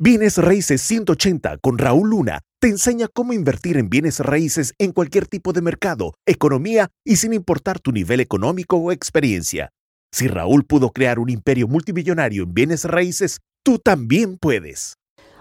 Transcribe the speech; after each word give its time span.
Bienes 0.00 0.38
Raíces 0.38 0.80
180 0.82 1.58
con 1.58 1.76
Raúl 1.76 2.10
Luna 2.10 2.42
te 2.60 2.68
enseña 2.68 3.08
cómo 3.12 3.32
invertir 3.32 3.76
en 3.76 3.90
bienes 3.90 4.20
raíces 4.20 4.72
en 4.78 4.92
cualquier 4.92 5.26
tipo 5.26 5.52
de 5.52 5.60
mercado, 5.60 6.14
economía 6.24 6.86
y 7.04 7.16
sin 7.16 7.32
importar 7.32 7.80
tu 7.80 7.90
nivel 7.90 8.20
económico 8.20 8.76
o 8.76 8.92
experiencia. 8.92 9.70
Si 10.12 10.28
Raúl 10.28 10.64
pudo 10.64 10.90
crear 10.90 11.18
un 11.18 11.30
imperio 11.30 11.66
multimillonario 11.66 12.44
en 12.44 12.54
bienes 12.54 12.84
raíces, 12.84 13.40
tú 13.64 13.80
también 13.80 14.38
puedes. 14.38 14.94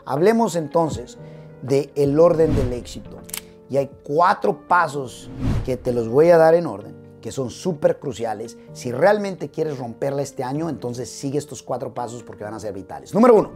Hablemos 0.07 0.55
entonces 0.55 1.19
de 1.61 1.91
el 1.93 2.19
orden 2.19 2.55
del 2.55 2.73
éxito. 2.73 3.21
Y 3.69 3.77
hay 3.77 3.91
cuatro 4.01 4.67
pasos 4.67 5.29
que 5.67 5.77
te 5.77 5.93
los 5.93 6.07
voy 6.07 6.31
a 6.31 6.37
dar 6.37 6.55
en 6.55 6.65
orden, 6.65 6.95
que 7.21 7.31
son 7.31 7.51
súper 7.51 7.99
cruciales. 7.99 8.57
Si 8.73 8.91
realmente 8.91 9.49
quieres 9.49 9.77
romperla 9.77 10.23
este 10.23 10.43
año, 10.43 10.67
entonces 10.67 11.11
sigue 11.11 11.37
estos 11.37 11.61
cuatro 11.61 11.93
pasos 11.93 12.23
porque 12.23 12.43
van 12.43 12.55
a 12.55 12.59
ser 12.59 12.73
vitales. 12.73 13.13
Número 13.13 13.35
uno, 13.35 13.51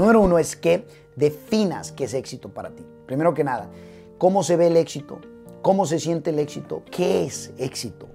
Número 0.00 0.22
uno 0.22 0.38
es 0.38 0.56
que 0.56 0.86
definas 1.14 1.92
qué 1.92 2.04
es 2.04 2.14
éxito 2.14 2.48
para 2.48 2.70
ti. 2.70 2.82
Primero 3.04 3.34
que 3.34 3.44
nada, 3.44 3.68
¿cómo 4.16 4.42
se 4.42 4.56
ve 4.56 4.68
el 4.68 4.78
éxito? 4.78 5.18
¿Cómo 5.60 5.84
se 5.84 6.00
siente 6.00 6.30
el 6.30 6.38
éxito? 6.38 6.82
¿Qué 6.90 7.26
es 7.26 7.52
éxito? 7.58 8.06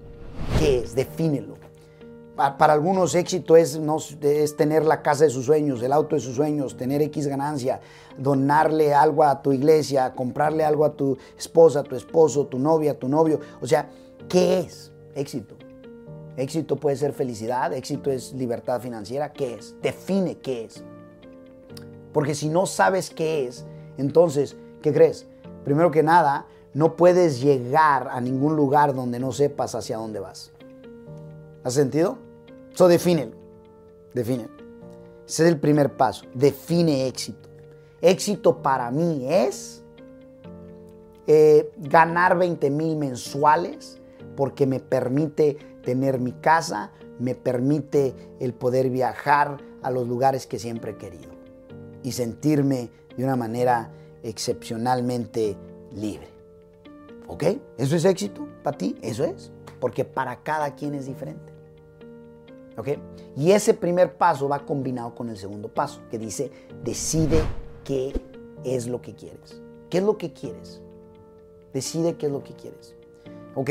¿Qué 0.58 0.80
es? 0.80 0.96
Defínelo. 0.96 1.54
Para 2.34 2.72
algunos 2.72 3.14
éxito 3.14 3.56
es, 3.56 3.78
no, 3.78 3.98
es 4.20 4.56
tener 4.56 4.84
la 4.84 5.00
casa 5.00 5.22
de 5.22 5.30
sus 5.30 5.46
sueños, 5.46 5.80
el 5.80 5.92
auto 5.92 6.16
de 6.16 6.20
sus 6.20 6.34
sueños, 6.34 6.76
tener 6.76 7.02
X 7.02 7.28
ganancia, 7.28 7.78
donarle 8.18 8.92
algo 8.92 9.22
a 9.22 9.40
tu 9.40 9.52
iglesia, 9.52 10.12
comprarle 10.12 10.64
algo 10.64 10.84
a 10.84 10.96
tu 10.96 11.16
esposa, 11.38 11.84
tu 11.84 11.94
esposo, 11.94 12.48
tu 12.48 12.58
novia, 12.58 12.98
tu 12.98 13.08
novio. 13.08 13.38
O 13.60 13.66
sea, 13.68 13.88
¿qué 14.28 14.58
es 14.58 14.90
éxito? 15.14 15.54
Éxito 16.36 16.74
puede 16.74 16.96
ser 16.96 17.12
felicidad, 17.12 17.72
éxito 17.72 18.10
es 18.10 18.32
libertad 18.32 18.80
financiera. 18.80 19.32
¿Qué 19.32 19.54
es? 19.54 19.76
Define 19.80 20.38
qué 20.38 20.64
es. 20.64 20.82
Porque 22.16 22.34
si 22.34 22.48
no 22.48 22.64
sabes 22.64 23.10
qué 23.10 23.46
es, 23.46 23.66
entonces, 23.98 24.56
¿qué 24.80 24.90
crees? 24.90 25.26
Primero 25.66 25.90
que 25.90 26.02
nada, 26.02 26.46
no 26.72 26.96
puedes 26.96 27.42
llegar 27.42 28.08
a 28.10 28.22
ningún 28.22 28.56
lugar 28.56 28.94
donde 28.94 29.20
no 29.20 29.32
sepas 29.32 29.74
hacia 29.74 29.98
dónde 29.98 30.18
vas. 30.18 30.50
¿Has 31.62 31.74
sentido? 31.74 32.16
Eso 32.72 32.88
define. 32.88 33.32
Define. 34.14 34.48
Ese 35.28 35.42
es 35.42 35.48
el 35.50 35.60
primer 35.60 35.94
paso. 35.94 36.24
Define 36.32 37.06
éxito. 37.06 37.50
Éxito 38.00 38.62
para 38.62 38.90
mí 38.90 39.26
es 39.28 39.84
eh, 41.26 41.70
ganar 41.76 42.38
20 42.38 42.70
mil 42.70 42.96
mensuales 42.96 43.98
porque 44.38 44.66
me 44.66 44.80
permite 44.80 45.58
tener 45.84 46.18
mi 46.18 46.32
casa, 46.32 46.92
me 47.18 47.34
permite 47.34 48.14
el 48.40 48.54
poder 48.54 48.88
viajar 48.88 49.58
a 49.82 49.90
los 49.90 50.08
lugares 50.08 50.46
que 50.46 50.58
siempre 50.58 50.92
he 50.92 50.96
querido 50.96 51.35
y 52.06 52.12
sentirme 52.12 52.88
de 53.16 53.24
una 53.24 53.34
manera 53.34 53.90
excepcionalmente 54.22 55.56
libre. 55.92 56.28
¿Ok? 57.26 57.42
¿Eso 57.76 57.96
es 57.96 58.04
éxito 58.04 58.46
para 58.62 58.78
ti? 58.78 58.94
Eso 59.02 59.24
es. 59.24 59.50
Porque 59.80 60.04
para 60.04 60.36
cada 60.44 60.76
quien 60.76 60.94
es 60.94 61.06
diferente. 61.06 61.52
¿Ok? 62.76 62.90
Y 63.36 63.50
ese 63.50 63.74
primer 63.74 64.16
paso 64.16 64.48
va 64.48 64.64
combinado 64.64 65.16
con 65.16 65.30
el 65.30 65.36
segundo 65.36 65.66
paso, 65.66 66.00
que 66.08 66.16
dice, 66.16 66.52
decide 66.84 67.42
qué 67.82 68.12
es 68.62 68.86
lo 68.86 69.02
que 69.02 69.16
quieres. 69.16 69.60
¿Qué 69.90 69.98
es 69.98 70.04
lo 70.04 70.16
que 70.16 70.32
quieres? 70.32 70.80
Decide 71.72 72.14
qué 72.14 72.26
es 72.26 72.32
lo 72.32 72.44
que 72.44 72.54
quieres. 72.54 72.94
¿Ok? 73.56 73.70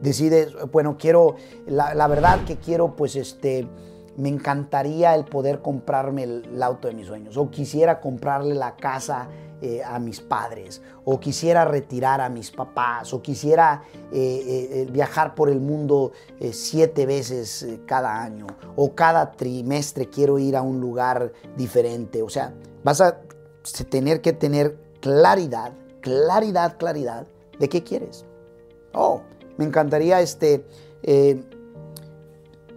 Decide, 0.00 0.46
bueno, 0.70 0.96
quiero, 0.96 1.34
la, 1.66 1.92
la 1.92 2.06
verdad 2.06 2.44
que 2.44 2.56
quiero, 2.56 2.94
pues, 2.94 3.16
este, 3.16 3.66
me 4.16 4.28
encantaría 4.28 5.14
el 5.14 5.24
poder 5.24 5.60
comprarme 5.60 6.24
el, 6.24 6.62
auto 6.62 6.88
de 6.88 6.94
mis 6.94 7.06
sueños, 7.06 7.36
o 7.36 7.50
quisiera 7.50 8.00
comprarle 8.00 8.54
la 8.54 8.76
casa 8.76 9.28
eh, 9.60 9.82
a 9.84 9.98
mis 9.98 10.20
padres, 10.20 10.82
o 11.04 11.18
quisiera 11.18 11.64
retirar 11.64 12.20
a 12.20 12.28
mis 12.28 12.50
papás, 12.50 13.12
o 13.12 13.22
quisiera 13.22 13.82
eh, 14.12 14.68
eh, 14.70 14.88
viajar 14.90 15.34
por 15.34 15.48
el 15.48 15.60
mundo 15.60 16.12
siete 16.52 17.06
veces 17.06 17.66
cada 17.86 18.22
año, 18.22 18.46
o 18.76 18.94
cada 18.94 19.32
trimestre 19.32 20.08
quiero 20.08 20.38
ir 20.38 20.56
a 20.56 20.62
un 20.62 20.80
lugar 20.80 21.32
diferente. 21.56 22.22
O 22.22 22.28
sea, 22.28 22.54
vas 22.82 23.00
a 23.00 23.20
tener 23.88 24.20
que 24.20 24.32
tener 24.32 24.78
claridad, 25.00 25.72
claridad, 26.00 26.76
claridad 26.78 27.26
de 27.58 27.68
qué 27.68 27.82
quieres. 27.82 28.24
Oh, 28.92 29.22
me 29.56 29.64
encantaría 29.64 30.20
este 30.20 30.64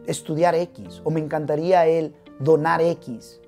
estudiar 0.07 0.55
X 0.55 1.01
o 1.03 1.11
me 1.11 1.19
encantaría 1.19 1.85
él 1.85 2.15
donar 2.39 2.81
X. 2.81 3.39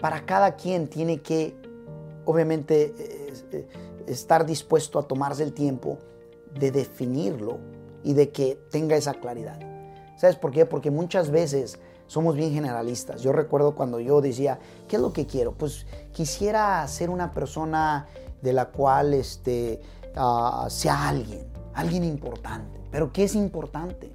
Para 0.00 0.26
cada 0.26 0.56
quien 0.56 0.88
tiene 0.88 1.22
que, 1.22 1.56
obviamente, 2.26 2.94
eh, 2.98 3.34
eh, 3.52 3.68
estar 4.06 4.44
dispuesto 4.44 4.98
a 4.98 5.02
tomarse 5.04 5.42
el 5.42 5.54
tiempo 5.54 5.98
de 6.52 6.70
definirlo 6.70 7.58
y 8.02 8.12
de 8.12 8.30
que 8.30 8.58
tenga 8.70 8.96
esa 8.96 9.14
claridad. 9.14 9.58
¿Sabes 10.16 10.36
por 10.36 10.50
qué? 10.50 10.66
Porque 10.66 10.90
muchas 10.90 11.30
veces 11.30 11.78
somos 12.06 12.36
bien 12.36 12.52
generalistas. 12.52 13.22
Yo 13.22 13.32
recuerdo 13.32 13.74
cuando 13.74 14.00
yo 14.00 14.20
decía, 14.20 14.58
¿qué 14.88 14.96
es 14.96 15.02
lo 15.02 15.12
que 15.12 15.26
quiero? 15.26 15.52
Pues 15.52 15.86
quisiera 16.12 16.86
ser 16.88 17.10
una 17.10 17.32
persona 17.32 18.06
de 18.42 18.52
la 18.52 18.66
cual 18.66 19.14
este, 19.14 19.80
ah, 20.14 20.66
sea 20.70 21.08
alguien, 21.08 21.46
alguien 21.74 22.04
importante. 22.04 22.80
Pero 22.90 23.12
¿qué 23.12 23.24
es 23.24 23.34
importante? 23.34 24.10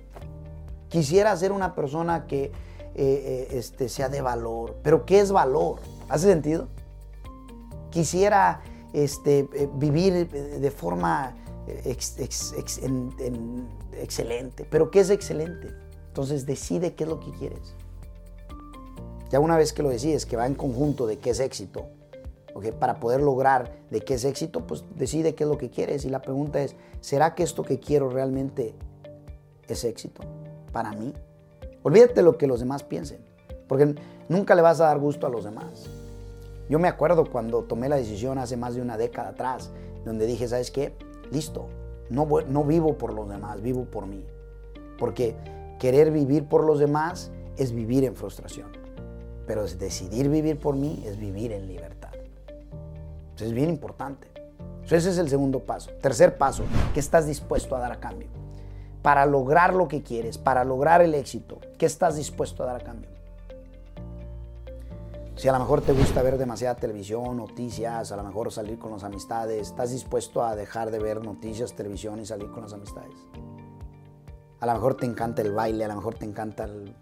Quisiera 0.91 1.35
ser 1.37 1.53
una 1.53 1.73
persona 1.73 2.27
que 2.27 2.43
eh, 2.43 2.51
eh, 2.95 3.47
este, 3.51 3.87
sea 3.87 4.09
de 4.09 4.21
valor. 4.21 4.75
Pero 4.83 5.05
¿qué 5.05 5.21
es 5.21 5.31
valor? 5.31 5.79
¿Hace 6.09 6.27
sentido? 6.27 6.67
Quisiera 7.91 8.61
este, 8.91 9.47
eh, 9.53 9.69
vivir 9.75 10.29
de 10.29 10.71
forma 10.71 11.37
excelente. 13.93 14.67
Pero 14.69 14.91
¿qué 14.91 14.99
es 14.99 15.09
excelente? 15.09 15.69
Entonces 16.07 16.45
decide 16.45 16.93
qué 16.93 17.05
es 17.05 17.09
lo 17.09 17.21
que 17.21 17.31
quieres. 17.31 17.73
Ya 19.29 19.39
una 19.39 19.55
vez 19.55 19.71
que 19.71 19.83
lo 19.83 19.89
decides, 19.89 20.25
que 20.25 20.35
va 20.35 20.45
en 20.45 20.55
conjunto 20.55 21.07
de 21.07 21.19
qué 21.19 21.29
es 21.29 21.39
éxito, 21.39 21.85
para 22.79 22.99
poder 22.99 23.21
lograr 23.21 23.71
de 23.89 24.01
qué 24.01 24.15
es 24.15 24.25
éxito, 24.25 24.67
pues 24.67 24.83
decide 24.97 25.35
qué 25.35 25.45
es 25.45 25.49
lo 25.49 25.57
que 25.57 25.69
quieres. 25.69 26.03
Y 26.03 26.09
la 26.09 26.21
pregunta 26.21 26.61
es, 26.61 26.75
¿será 26.99 27.33
que 27.33 27.43
esto 27.43 27.63
que 27.63 27.79
quiero 27.79 28.09
realmente 28.09 28.75
es 29.69 29.85
éxito? 29.85 30.21
Para 30.71 30.91
mí. 30.91 31.13
Olvídate 31.83 32.21
lo 32.21 32.37
que 32.37 32.47
los 32.47 32.59
demás 32.59 32.83
piensen, 32.83 33.19
porque 33.67 33.95
nunca 34.29 34.55
le 34.55 34.61
vas 34.61 34.79
a 34.81 34.85
dar 34.85 34.99
gusto 34.99 35.27
a 35.27 35.29
los 35.29 35.43
demás. 35.43 35.89
Yo 36.69 36.79
me 36.79 36.87
acuerdo 36.87 37.25
cuando 37.29 37.63
tomé 37.63 37.89
la 37.89 37.97
decisión 37.97 38.37
hace 38.37 38.55
más 38.55 38.75
de 38.75 38.81
una 38.81 38.97
década 38.97 39.29
atrás, 39.29 39.71
donde 40.05 40.25
dije, 40.25 40.47
¿sabes 40.47 40.71
qué? 40.71 40.93
Listo, 41.31 41.67
no, 42.09 42.27
no 42.47 42.63
vivo 42.63 42.97
por 42.97 43.13
los 43.13 43.29
demás, 43.29 43.61
vivo 43.61 43.85
por 43.85 44.05
mí. 44.05 44.25
Porque 44.97 45.35
querer 45.79 46.11
vivir 46.11 46.45
por 46.47 46.63
los 46.63 46.79
demás 46.79 47.31
es 47.57 47.73
vivir 47.73 48.03
en 48.05 48.15
frustración. 48.15 48.69
Pero 49.47 49.65
decidir 49.65 50.29
vivir 50.29 50.59
por 50.59 50.75
mí 50.75 51.03
es 51.05 51.17
vivir 51.17 51.51
en 51.51 51.67
libertad. 51.67 52.11
Eso 53.35 53.45
es 53.45 53.53
bien 53.53 53.69
importante. 53.69 54.27
ese 54.85 55.09
es 55.09 55.17
el 55.17 55.29
segundo 55.29 55.59
paso. 55.59 55.91
Tercer 56.01 56.37
paso, 56.37 56.63
¿qué 56.93 56.99
estás 56.99 57.25
dispuesto 57.25 57.75
a 57.75 57.79
dar 57.79 57.91
a 57.91 57.99
cambio? 57.99 58.40
Para 59.01 59.25
lograr 59.25 59.73
lo 59.73 59.87
que 59.87 60.03
quieres, 60.03 60.37
para 60.37 60.63
lograr 60.63 61.01
el 61.01 61.15
éxito, 61.15 61.59
¿qué 61.77 61.85
estás 61.85 62.15
dispuesto 62.15 62.63
a 62.63 62.67
dar 62.67 62.81
a 62.81 62.83
cambio? 62.83 63.09
Si 65.35 65.47
a 65.47 65.53
lo 65.53 65.59
mejor 65.59 65.81
te 65.81 65.91
gusta 65.91 66.21
ver 66.21 66.37
demasiada 66.37 66.75
televisión, 66.75 67.37
noticias, 67.37 68.11
a 68.11 68.15
lo 68.15 68.23
mejor 68.23 68.51
salir 68.51 68.77
con 68.77 68.91
las 68.91 69.03
amistades, 69.03 69.69
¿estás 69.69 69.89
dispuesto 69.89 70.43
a 70.43 70.55
dejar 70.55 70.91
de 70.91 70.99
ver 70.99 71.25
noticias, 71.25 71.73
televisión 71.73 72.19
y 72.19 72.27
salir 72.27 72.51
con 72.51 72.61
las 72.61 72.73
amistades? 72.73 73.15
A 74.59 74.67
lo 74.67 74.73
mejor 74.73 74.97
te 74.97 75.07
encanta 75.07 75.41
el 75.41 75.51
baile, 75.51 75.85
a 75.85 75.87
lo 75.87 75.95
mejor 75.95 76.13
te 76.13 76.25
encanta 76.25 76.65
el, 76.65 76.93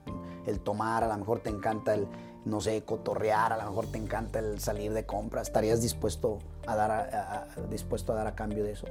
tomar, 0.64 1.04
a 1.04 1.10
lo 1.10 1.18
mejor 1.18 1.40
te 1.40 1.50
encanta 1.50 1.94
el, 1.96 2.08
no 2.46 2.62
sé, 2.62 2.82
cotorrear, 2.86 3.52
a 3.52 3.58
lo 3.58 3.64
mejor 3.64 3.88
te 3.88 3.98
encanta 3.98 4.40
el 4.40 4.62
salir 4.62 4.94
de 4.94 5.06
compras. 5.06 5.48
¿Estarías 5.48 5.82
dispuesto 5.82 6.40
a 6.66 6.78
dar 6.78 7.48
dispuesto 7.70 8.14
a 8.14 8.16
dar 8.16 8.28
a 8.28 8.36
cambio 8.36 8.64
de 8.64 8.72
eso 8.72 8.88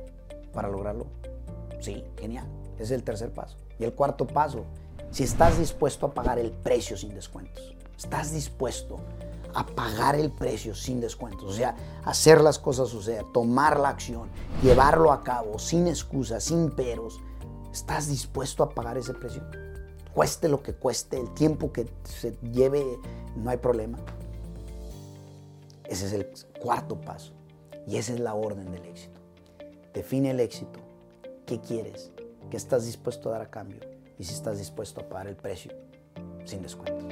para 0.52 0.68
lograrlo? 0.68 1.06
Sí, 1.80 2.04
genial. 2.18 2.46
Es 2.78 2.90
el 2.90 3.02
tercer 3.02 3.32
paso. 3.32 3.56
Y 3.78 3.84
el 3.84 3.92
cuarto 3.92 4.26
paso, 4.26 4.64
si 5.10 5.24
estás 5.24 5.58
dispuesto 5.58 6.06
a 6.06 6.14
pagar 6.14 6.38
el 6.38 6.52
precio 6.52 6.96
sin 6.96 7.14
descuentos, 7.14 7.76
estás 7.96 8.32
dispuesto 8.32 8.98
a 9.54 9.66
pagar 9.66 10.14
el 10.14 10.30
precio 10.30 10.74
sin 10.74 11.00
descuentos, 11.00 11.44
o 11.44 11.52
sea, 11.52 11.74
hacer 12.04 12.40
las 12.40 12.58
cosas 12.58 12.88
suceder, 12.88 13.24
tomar 13.32 13.80
la 13.80 13.88
acción, 13.88 14.28
llevarlo 14.62 15.10
a 15.10 15.22
cabo 15.22 15.58
sin 15.58 15.88
excusas, 15.88 16.44
sin 16.44 16.70
peros, 16.70 17.18
¿estás 17.72 18.08
dispuesto 18.08 18.62
a 18.62 18.70
pagar 18.70 18.98
ese 18.98 19.14
precio? 19.14 19.42
Cueste 20.14 20.48
lo 20.48 20.62
que 20.62 20.74
cueste, 20.74 21.18
el 21.18 21.32
tiempo 21.32 21.72
que 21.72 21.88
se 22.04 22.36
lleve, 22.52 22.84
no 23.36 23.50
hay 23.50 23.56
problema. 23.56 23.98
Ese 25.84 26.06
es 26.06 26.12
el 26.12 26.28
cuarto 26.60 27.00
paso 27.00 27.32
y 27.86 27.96
esa 27.96 28.12
es 28.12 28.20
la 28.20 28.34
orden 28.34 28.70
del 28.70 28.84
éxito. 28.84 29.20
Define 29.94 30.30
el 30.30 30.40
éxito. 30.40 30.87
¿Qué 31.48 31.58
quieres? 31.62 32.10
¿Qué 32.50 32.58
estás 32.58 32.84
dispuesto 32.84 33.30
a 33.30 33.32
dar 33.32 33.40
a 33.40 33.50
cambio? 33.50 33.80
Y 34.18 34.24
si 34.24 34.34
estás 34.34 34.58
dispuesto 34.58 35.00
a 35.00 35.08
pagar 35.08 35.28
el 35.28 35.36
precio 35.36 35.72
sin 36.44 36.60
descuento. 36.60 37.08